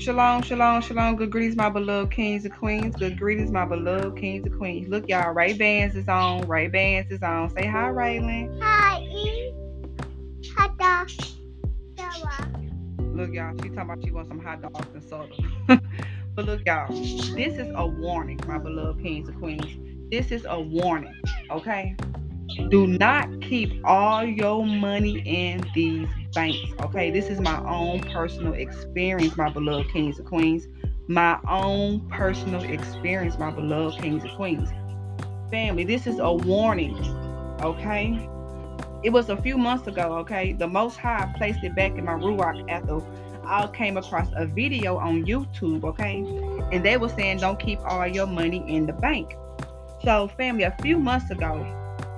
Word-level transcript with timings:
Shalom, 0.00 0.40
shalom, 0.40 0.80
shalom. 0.80 1.16
Good 1.16 1.30
greetings, 1.30 1.56
my 1.56 1.68
beloved 1.68 2.10
kings 2.10 2.46
and 2.46 2.54
queens. 2.56 2.96
Good 2.96 3.18
greetings, 3.18 3.50
my 3.50 3.66
beloved 3.66 4.16
kings 4.16 4.46
and 4.46 4.56
queens. 4.56 4.88
Look, 4.88 5.06
y'all, 5.10 5.34
Ray 5.34 5.52
Bans 5.52 5.94
is 5.94 6.08
on. 6.08 6.48
Ray 6.48 6.68
Bans 6.68 7.10
is 7.10 7.22
on. 7.22 7.50
Say 7.50 7.66
hi, 7.66 7.90
Raylan. 7.90 8.58
Hi. 8.62 9.52
Hot 10.56 10.78
dog. 10.78 11.10
Look, 13.12 13.34
y'all, 13.34 13.52
she 13.52 13.68
talking 13.68 13.78
about 13.78 14.02
she 14.02 14.10
wants 14.10 14.30
some 14.30 14.40
hot 14.40 14.62
dogs 14.62 14.88
and 14.94 15.04
soda. 15.04 15.34
but 16.34 16.46
look, 16.46 16.62
y'all, 16.64 16.90
this 17.34 17.58
is 17.58 17.70
a 17.74 17.86
warning, 17.86 18.40
my 18.48 18.56
beloved 18.56 19.02
kings 19.02 19.28
and 19.28 19.38
queens. 19.38 19.76
This 20.10 20.32
is 20.32 20.46
a 20.48 20.58
warning, 20.58 21.14
okay? 21.50 21.94
Do 22.68 22.86
not 22.86 23.40
keep 23.40 23.80
all 23.84 24.24
your 24.24 24.64
money 24.64 25.22
in 25.24 25.64
these 25.74 26.08
banks. 26.34 26.58
Okay, 26.80 27.10
this 27.10 27.28
is 27.28 27.40
my 27.40 27.58
own 27.68 28.00
personal 28.00 28.54
experience, 28.54 29.36
my 29.36 29.50
beloved 29.50 29.90
kings 29.92 30.18
and 30.18 30.26
queens. 30.26 30.66
My 31.08 31.38
own 31.48 32.08
personal 32.08 32.62
experience, 32.62 33.38
my 33.38 33.50
beloved 33.50 34.00
kings 34.00 34.22
and 34.22 34.32
queens. 34.32 34.68
Family, 35.50 35.84
this 35.84 36.06
is 36.06 36.18
a 36.18 36.32
warning. 36.32 36.96
Okay, 37.60 38.28
it 39.02 39.10
was 39.10 39.28
a 39.28 39.36
few 39.36 39.58
months 39.58 39.86
ago. 39.86 40.18
Okay, 40.18 40.52
the 40.52 40.68
Most 40.68 40.96
High 40.96 41.32
placed 41.36 41.64
it 41.64 41.74
back 41.74 41.92
in 41.92 42.04
my 42.04 42.14
ruach 42.14 42.68
after 42.70 43.00
I 43.44 43.66
came 43.68 43.96
across 43.96 44.28
a 44.36 44.46
video 44.46 44.96
on 44.96 45.24
YouTube. 45.24 45.84
Okay, 45.84 46.18
and 46.72 46.84
they 46.84 46.96
were 46.96 47.08
saying 47.08 47.38
don't 47.38 47.58
keep 47.58 47.80
all 47.80 48.06
your 48.06 48.26
money 48.26 48.64
in 48.68 48.86
the 48.86 48.92
bank. 48.92 49.36
So, 50.04 50.28
family, 50.28 50.62
a 50.62 50.76
few 50.80 50.98
months 50.98 51.30
ago, 51.30 51.66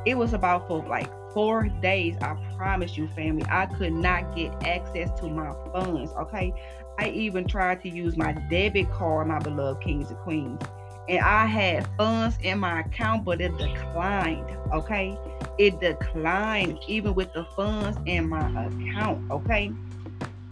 it 0.04 0.16
was 0.16 0.32
about 0.32 0.66
for 0.66 0.84
like 0.86 1.10
four 1.32 1.68
days. 1.80 2.16
I 2.20 2.34
promise 2.56 2.96
you, 2.96 3.08
family, 3.08 3.44
I 3.48 3.66
could 3.66 3.92
not 3.92 4.34
get 4.36 4.52
access 4.64 5.10
to 5.20 5.28
my 5.28 5.52
funds. 5.72 6.12
Okay. 6.12 6.52
I 6.98 7.08
even 7.08 7.46
tried 7.46 7.82
to 7.82 7.88
use 7.88 8.16
my 8.16 8.32
debit 8.50 8.90
card, 8.90 9.28
my 9.28 9.38
beloved 9.38 9.82
kings 9.82 10.10
and 10.10 10.18
queens. 10.18 10.60
And 11.08 11.20
I 11.20 11.46
had 11.46 11.86
funds 11.96 12.36
in 12.42 12.58
my 12.58 12.80
account, 12.80 13.24
but 13.24 13.40
it 13.40 13.56
declined. 13.58 14.46
Okay. 14.72 15.16
It 15.58 15.80
declined 15.80 16.78
even 16.86 17.14
with 17.14 17.32
the 17.32 17.44
funds 17.56 17.98
in 18.06 18.28
my 18.28 18.66
account. 18.66 19.30
Okay. 19.30 19.72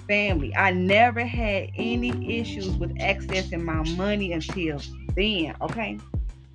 Family, 0.09 0.55
I 0.57 0.73
never 0.73 1.25
had 1.25 1.71
any 1.77 2.41
issues 2.41 2.71
with 2.77 2.97
accessing 2.97 3.63
my 3.63 3.89
money 3.97 4.33
until 4.33 4.81
then. 5.15 5.55
Okay. 5.61 5.99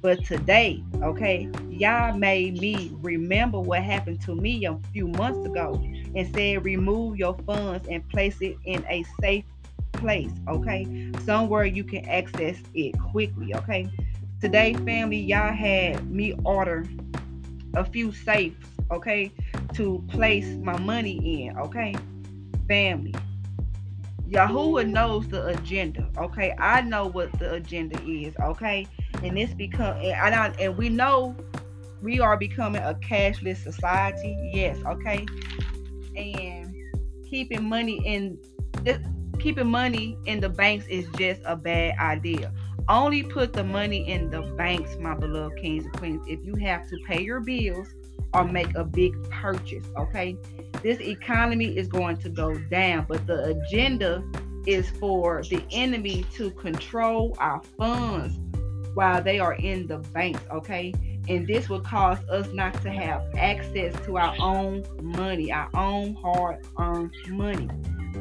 But 0.06 0.24
today, 0.24 0.84
okay, 1.02 1.50
Yah 1.80 2.14
made 2.16 2.60
me 2.60 2.92
remember 3.02 3.60
what 3.60 3.84
happened 3.84 4.22
to 4.22 4.36
me 4.36 4.66
a 4.66 4.78
few 4.94 5.08
months 5.08 5.46
ago 5.46 5.74
and 6.16 6.34
said 6.34 6.64
remove 6.64 7.18
your 7.18 7.38
funds 7.46 7.88
and 7.90 8.08
place 8.10 8.42
it 8.42 8.58
in 8.66 8.86
a 8.90 9.04
safe 9.20 9.44
place, 9.94 10.32
okay? 10.48 11.12
Somewhere 11.26 11.66
you 11.66 11.84
can 11.84 12.08
access 12.08 12.58
it 12.74 12.98
quickly, 13.00 13.54
okay? 13.56 13.90
Today, 14.42 14.74
family, 14.74 15.20
Yah 15.20 15.52
had 15.52 16.10
me 16.10 16.34
order 16.44 16.86
a 17.74 17.84
few 17.84 18.12
safes, 18.12 18.68
okay, 18.92 19.32
to 19.74 20.04
place 20.08 20.48
my 20.62 20.78
money 20.80 21.46
in, 21.46 21.58
okay? 21.58 21.96
Family, 22.68 23.14
Yahuwah 24.30 24.90
knows 24.90 25.28
the 25.28 25.46
agenda. 25.48 26.10
Okay, 26.18 26.56
I 26.58 26.82
know 26.82 27.08
what 27.08 27.32
the 27.38 27.54
agenda 27.54 28.02
is. 28.04 28.36
Okay, 28.42 28.88
and 29.24 29.38
this 29.38 29.54
become 29.54 29.98
and 29.98 30.36
I, 30.36 30.48
and 30.60 30.76
we 30.78 30.90
know 30.90 31.36
we 32.02 32.20
are 32.20 32.38
becoming 32.38 32.82
a 32.82 32.94
cashless 32.96 33.58
society. 33.58 34.38
Yes. 34.54 34.78
Okay, 34.86 35.26
and 36.16 36.76
keeping 37.30 37.64
money 37.64 38.02
in 38.06 38.38
keeping 39.40 39.68
money 39.68 40.18
in 40.26 40.40
the 40.40 40.50
banks 40.50 40.86
is 40.88 41.08
just 41.18 41.42
a 41.46 41.56
bad 41.56 41.98
idea. 42.00 42.54
Only 42.88 43.24
put 43.24 43.54
the 43.54 43.64
money 43.64 44.10
in 44.10 44.30
the 44.30 44.42
banks, 44.58 44.96
my 45.00 45.16
beloved 45.16 45.58
kings 45.58 45.86
and 45.86 45.94
queens, 45.94 46.22
if 46.28 46.46
you 46.46 46.56
have 46.56 46.88
to 46.90 46.98
pay 47.08 47.22
your 47.22 47.40
bills 47.40 47.88
or 48.34 48.44
make 48.44 48.76
a 48.76 48.84
big 48.84 49.14
purchase. 49.30 49.86
Okay, 49.98 50.38
this 50.84 51.00
economy 51.00 51.76
is 51.78 51.88
going 51.88 52.18
to 52.18 52.30
go 52.30 52.56
down, 52.70 53.06
but 53.10 53.26
the 53.26 53.46
agenda 53.46 54.24
is 54.66 54.90
for 55.00 55.44
the 55.44 55.64
enemy 55.72 56.26
to 56.36 56.52
control 56.52 57.36
our 57.40 57.62
funds 57.78 58.40
while 58.94 59.22
they 59.22 59.40
are 59.40 59.54
in 59.56 59.88
the 59.88 59.98
banks, 59.98 60.42
okay? 60.52 60.94
And 61.28 61.48
this 61.48 61.70
will 61.70 61.82
cause 61.82 62.20
us 62.30 62.48
not 62.54 62.74
to 62.84 62.90
have 62.92 63.24
access 63.36 63.94
to 64.06 64.18
our 64.18 64.36
own 64.40 64.86
money, 65.02 65.52
our 65.52 65.70
own 65.74 66.16
hard 66.16 66.66
earned 66.80 67.14
money. 67.30 67.70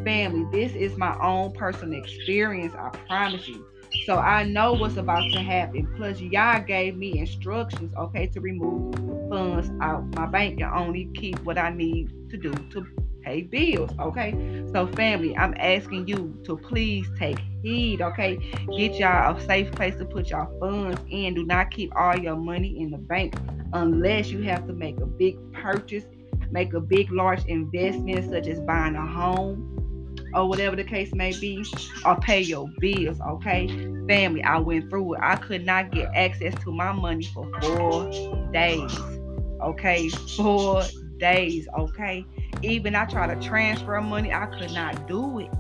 Family, 0.05 0.47
this 0.51 0.75
is 0.75 0.97
my 0.97 1.17
own 1.21 1.53
personal 1.53 1.99
experience, 1.99 2.75
I 2.75 2.91
promise 3.07 3.47
you. 3.47 3.67
So 4.07 4.17
I 4.17 4.45
know 4.45 4.73
what's 4.73 4.97
about 4.97 5.31
to 5.33 5.41
happen. 5.41 5.87
Plus, 5.97 6.21
Yah 6.21 6.59
gave 6.61 6.97
me 6.97 7.19
instructions, 7.19 7.95
okay, 7.97 8.27
to 8.29 8.41
remove 8.41 8.95
funds 9.29 9.71
out 9.81 10.15
my 10.15 10.27
bank 10.27 10.61
and 10.61 10.71
only 10.75 11.11
keep 11.15 11.39
what 11.45 11.59
I 11.59 11.71
need 11.71 12.11
to 12.31 12.37
do 12.37 12.53
to 12.53 12.87
pay 13.25 13.43
bills. 13.43 13.91
Okay. 13.99 14.33
So, 14.73 14.87
family, 14.89 15.37
I'm 15.37 15.55
asking 15.59 16.07
you 16.07 16.39
to 16.45 16.57
please 16.57 17.07
take 17.19 17.39
heed. 17.63 18.03
Okay. 18.03 18.37
Get 18.77 18.95
y'all 18.95 19.37
a 19.37 19.41
safe 19.41 19.73
place 19.73 19.97
to 19.97 20.05
put 20.05 20.31
your 20.31 20.49
funds 20.61 21.01
in. 21.11 21.35
Do 21.35 21.45
not 21.45 21.71
keep 21.71 21.95
all 21.97 22.17
your 22.17 22.37
money 22.37 22.81
in 22.81 22.91
the 22.91 22.99
bank 22.99 23.35
unless 23.73 24.31
you 24.31 24.43
have 24.43 24.67
to 24.67 24.73
make 24.73 25.01
a 25.01 25.07
big 25.07 25.37
purchase, 25.53 26.05
make 26.51 26.75
a 26.75 26.81
big, 26.81 27.11
large 27.11 27.45
investment, 27.47 28.31
such 28.31 28.47
as 28.47 28.61
buying 28.61 28.95
a 28.95 29.07
home 29.07 29.71
or 30.35 30.49
whatever 30.49 30.75
the 30.75 30.85
case 30.85 31.15
may 31.15 31.33
be, 31.39 31.65
or 32.05 32.17
pay 32.17 32.41
your 32.41 32.69
bills. 32.79 33.21
Okay. 33.21 33.69
Family, 34.09 34.43
I 34.43 34.59
went 34.59 34.91
through 34.91 35.15
it. 35.15 35.21
I 35.23 35.37
could 35.37 35.65
not 35.65 35.91
get 35.93 36.11
access 36.15 36.55
to 36.65 36.73
my 36.73 36.93
money 36.93 37.25
for 37.33 37.49
four 37.63 38.11
days. 38.53 38.99
Okay. 39.63 40.09
Four 40.09 40.83
days. 41.19 41.67
Okay 41.79 42.27
even 42.65 42.95
I 42.95 43.05
try 43.05 43.33
to 43.33 43.41
transfer 43.41 44.01
money, 44.01 44.33
I 44.33 44.47
could 44.47 44.73
not 44.73 45.07
do 45.07 45.39
it. 45.39 45.51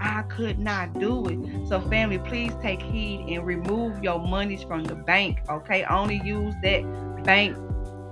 I 0.00 0.22
could 0.22 0.58
not 0.58 0.98
do 0.98 1.26
it. 1.26 1.68
So, 1.68 1.80
family, 1.80 2.18
please 2.18 2.52
take 2.62 2.82
heed 2.82 3.26
and 3.28 3.46
remove 3.46 4.02
your 4.02 4.18
monies 4.18 4.62
from 4.62 4.84
the 4.84 4.94
bank. 4.94 5.40
Okay, 5.48 5.84
only 5.84 6.20
use 6.24 6.54
that 6.62 6.82
bank 7.24 7.56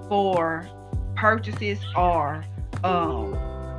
for 0.09 0.67
purchases 1.15 1.79
or 1.95 2.45
um, 2.83 3.37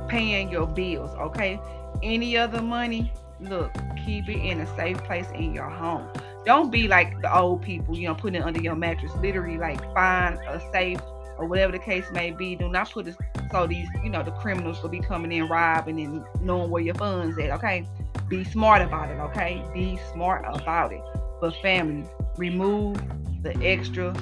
paying 0.08 0.50
your 0.50 0.66
bills. 0.66 1.14
Okay, 1.16 1.60
any 2.02 2.36
other 2.36 2.62
money, 2.62 3.12
look, 3.40 3.72
keep 4.04 4.28
it 4.28 4.38
in 4.38 4.60
a 4.60 4.76
safe 4.76 4.98
place 5.04 5.28
in 5.34 5.54
your 5.54 5.68
home. 5.68 6.08
Don't 6.44 6.70
be 6.70 6.86
like 6.86 7.20
the 7.22 7.36
old 7.36 7.62
people, 7.62 7.98
you 7.98 8.06
know, 8.06 8.14
putting 8.14 8.40
it 8.40 8.44
under 8.44 8.60
your 8.60 8.76
mattress. 8.76 9.12
Literally, 9.16 9.58
like 9.58 9.80
find 9.92 10.38
a 10.48 10.60
safe 10.72 11.00
or 11.38 11.46
whatever 11.46 11.72
the 11.72 11.78
case 11.78 12.04
may 12.12 12.30
be. 12.30 12.54
Do 12.54 12.68
not 12.68 12.90
put 12.90 13.08
it 13.08 13.16
so 13.50 13.66
these, 13.66 13.88
you 14.02 14.10
know, 14.10 14.22
the 14.22 14.32
criminals 14.32 14.82
will 14.82 14.88
be 14.88 15.00
coming 15.00 15.32
in 15.32 15.48
robbing 15.48 16.00
and 16.00 16.24
knowing 16.40 16.70
where 16.70 16.82
your 16.82 16.94
funds 16.94 17.38
at. 17.38 17.50
Okay, 17.50 17.86
be 18.28 18.44
smart 18.44 18.82
about 18.82 19.10
it. 19.10 19.18
Okay, 19.20 19.62
be 19.72 19.98
smart 20.12 20.44
about 20.48 20.92
it. 20.92 21.02
But 21.40 21.54
family, 21.56 22.08
remove 22.36 23.00
the 23.42 23.56
extra 23.64 24.14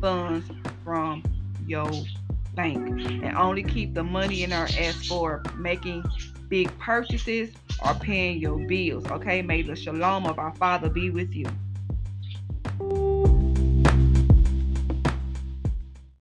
funds 0.00 0.48
from 0.84 1.22
your 1.66 1.90
bank 2.54 2.76
and 3.22 3.36
only 3.36 3.62
keep 3.62 3.94
the 3.94 4.02
money 4.02 4.42
in 4.42 4.52
our 4.52 4.68
as 4.78 5.06
for 5.06 5.42
making 5.56 6.04
big 6.48 6.76
purchases 6.78 7.50
or 7.84 7.94
paying 7.94 8.38
your 8.38 8.58
bills. 8.66 9.04
Okay, 9.06 9.42
may 9.42 9.62
the 9.62 9.76
shalom 9.76 10.26
of 10.26 10.38
our 10.38 10.54
Father 10.54 10.88
be 10.88 11.10
with 11.10 11.34
you. 11.34 11.46